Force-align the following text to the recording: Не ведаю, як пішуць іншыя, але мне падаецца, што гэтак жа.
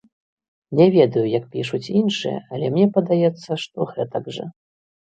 Не 0.79 0.87
ведаю, 0.95 1.25
як 1.39 1.45
пішуць 1.53 1.91
іншыя, 2.01 2.37
але 2.57 2.65
мне 2.75 2.91
падаецца, 2.99 3.63
што 3.67 3.91
гэтак 3.95 4.23
жа. 4.37 4.53